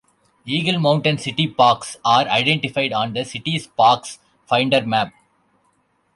[0.47, 5.13] Eagle Mountain City parks are identified on the city's Parks Finder Map.